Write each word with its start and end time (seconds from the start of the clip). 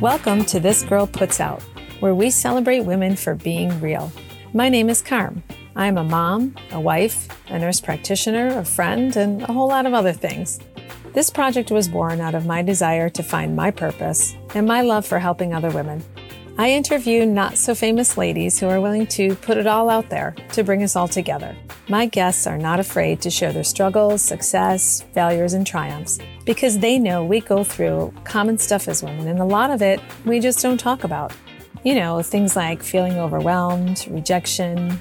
Welcome 0.00 0.46
to 0.46 0.60
This 0.60 0.82
Girl 0.82 1.06
Puts 1.06 1.38
Out, 1.38 1.60
where 2.00 2.14
we 2.14 2.30
celebrate 2.30 2.80
women 2.80 3.16
for 3.16 3.34
being 3.34 3.78
real. 3.82 4.10
My 4.54 4.70
name 4.70 4.88
is 4.88 5.02
Carm. 5.02 5.42
I'm 5.76 5.98
a 5.98 6.04
mom, 6.04 6.54
a 6.72 6.80
wife, 6.80 7.28
a 7.48 7.58
nurse 7.58 7.82
practitioner, 7.82 8.58
a 8.58 8.64
friend, 8.64 9.14
and 9.14 9.42
a 9.42 9.52
whole 9.52 9.68
lot 9.68 9.84
of 9.84 9.92
other 9.92 10.14
things. 10.14 10.58
This 11.12 11.28
project 11.28 11.70
was 11.70 11.86
born 11.86 12.22
out 12.22 12.34
of 12.34 12.46
my 12.46 12.62
desire 12.62 13.10
to 13.10 13.22
find 13.22 13.54
my 13.54 13.70
purpose 13.70 14.34
and 14.54 14.66
my 14.66 14.80
love 14.80 15.04
for 15.04 15.18
helping 15.18 15.52
other 15.52 15.70
women. 15.70 16.02
I 16.56 16.70
interview 16.70 17.26
not 17.26 17.58
so 17.58 17.74
famous 17.74 18.16
ladies 18.16 18.58
who 18.58 18.68
are 18.68 18.80
willing 18.80 19.06
to 19.08 19.34
put 19.36 19.58
it 19.58 19.66
all 19.66 19.90
out 19.90 20.08
there 20.08 20.34
to 20.52 20.64
bring 20.64 20.82
us 20.82 20.96
all 20.96 21.08
together. 21.08 21.54
My 21.88 22.06
guests 22.06 22.46
are 22.46 22.58
not 22.58 22.80
afraid 22.80 23.20
to 23.22 23.30
share 23.30 23.52
their 23.52 23.64
struggles, 23.64 24.22
success, 24.22 25.04
failures, 25.12 25.52
and 25.52 25.66
triumphs 25.66 26.18
because 26.44 26.78
they 26.78 26.98
know 26.98 27.24
we 27.24 27.40
go 27.40 27.64
through 27.64 28.12
common 28.24 28.58
stuff 28.58 28.88
as 28.88 29.02
women, 29.02 29.28
and 29.28 29.38
a 29.38 29.44
lot 29.44 29.70
of 29.70 29.82
it 29.82 30.00
we 30.24 30.40
just 30.40 30.62
don't 30.62 30.78
talk 30.78 31.04
about. 31.04 31.32
You 31.82 31.94
know, 31.94 32.22
things 32.22 32.56
like 32.56 32.82
feeling 32.82 33.18
overwhelmed, 33.18 34.06
rejection, 34.10 34.98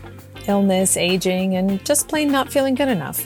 illness, 0.48 0.98
aging, 0.98 1.56
and 1.56 1.84
just 1.86 2.10
plain 2.10 2.32
not 2.32 2.52
feeling 2.52 2.76
good 2.76 2.90
enough. 2.90 3.26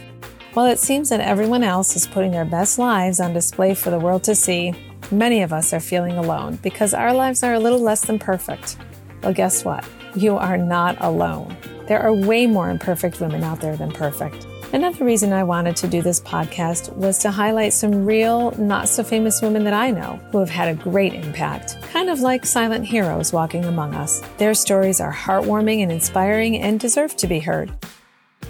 While 0.54 0.68
it 0.68 0.80
seems 0.80 1.10
that 1.10 1.22
everyone 1.22 1.64
else 1.64 1.96
is 1.96 2.08
putting 2.08 2.32
their 2.32 2.46
best 2.46 2.78
lives 2.78 3.20
on 3.20 3.34
display 3.34 3.74
for 3.74 3.90
the 3.90 4.00
world 4.00 4.24
to 4.26 4.36
see, 4.36 4.74
Many 5.12 5.42
of 5.42 5.54
us 5.54 5.72
are 5.72 5.80
feeling 5.80 6.18
alone 6.18 6.60
because 6.62 6.94
our 6.94 7.14
lives 7.14 7.42
are 7.42 7.54
a 7.54 7.60
little 7.60 7.80
less 7.80 8.02
than 8.02 8.20
perfect. 8.20 8.76
Well, 9.24 9.32
guess 9.32 9.64
what? 9.64 9.88
You 10.16 10.36
are 10.36 10.58
not 10.58 10.98
alone. 11.00 11.56
There 11.88 12.02
are 12.02 12.14
way 12.14 12.48
more 12.48 12.70
imperfect 12.70 13.22
women 13.22 13.44
out 13.44 13.62
there 13.62 13.78
than 13.78 13.92
perfect. 13.92 14.46
Another 14.74 15.06
reason 15.06 15.32
I 15.32 15.46
wanted 15.46 15.78
to 15.78 15.88
do 15.88 16.02
this 16.02 16.20
podcast 16.20 16.94
was 16.98 17.18
to 17.20 17.32
highlight 17.32 17.72
some 17.72 18.06
real, 18.06 18.52
not 18.58 18.90
so 18.90 19.02
famous 19.02 19.42
women 19.42 19.64
that 19.64 19.74
I 19.74 19.92
know 19.92 20.20
who 20.32 20.40
have 20.40 20.50
had 20.50 20.68
a 20.68 20.84
great 20.84 21.14
impact, 21.14 21.82
kind 21.84 22.10
of 22.10 22.20
like 22.20 22.46
silent 22.46 22.86
heroes 22.86 23.32
walking 23.32 23.64
among 23.64 23.96
us. 23.96 24.22
Their 24.38 24.54
stories 24.54 25.00
are 25.00 25.14
heartwarming 25.14 25.82
and 25.82 25.92
inspiring 25.92 26.58
and 26.58 26.78
deserve 26.78 27.16
to 27.16 27.28
be 27.28 27.40
heard. 27.40 27.72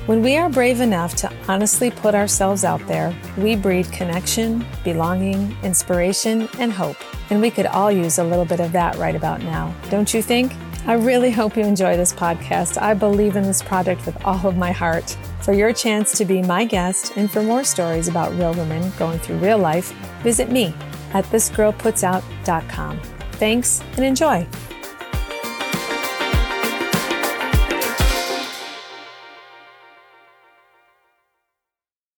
When 0.08 0.24
we 0.24 0.38
are 0.38 0.50
brave 0.50 0.82
enough 0.82 1.16
to 1.18 1.32
honestly 1.48 1.92
put 1.92 2.16
ourselves 2.16 2.64
out 2.64 2.86
there, 2.88 3.16
we 3.38 3.56
breed 3.56 3.92
connection, 3.92 4.66
belonging, 4.84 5.56
inspiration, 5.62 6.50
and 6.58 6.72
hope. 6.72 6.98
And 7.30 7.42
we 7.42 7.52
could 7.52 7.68
all 7.68 7.92
use 7.92 8.18
a 8.18 8.24
little 8.24 8.46
bit 8.46 8.60
of 8.60 8.72
that 8.72 8.96
right 8.96 9.16
about 9.16 9.44
now, 9.44 9.76
don't 9.92 10.12
you 10.14 10.24
think? 10.24 10.54
I 10.88 10.94
really 10.94 11.32
hope 11.32 11.58
you 11.58 11.64
enjoy 11.64 11.98
this 11.98 12.14
podcast. 12.14 12.82
I 12.82 12.94
believe 12.94 13.36
in 13.36 13.44
this 13.44 13.62
project 13.62 14.06
with 14.06 14.16
all 14.24 14.48
of 14.48 14.56
my 14.56 14.72
heart. 14.72 15.18
For 15.42 15.52
your 15.52 15.74
chance 15.74 16.18
to 16.18 16.24
be 16.24 16.42
my 16.42 16.64
guest 16.64 17.12
and 17.18 17.30
for 17.30 17.44
more 17.44 17.66
stories 17.66 18.08
about 18.08 18.34
real 18.36 18.54
women 18.54 18.94
going 18.98 19.20
through 19.20 19.40
real 19.40 19.58
life, 19.58 19.92
visit 20.24 20.50
me 20.50 20.74
at 21.14 21.26
thisgirlputsout.com. 21.26 23.02
Thanks 23.34 23.82
and 23.98 24.06
enjoy. 24.06 24.48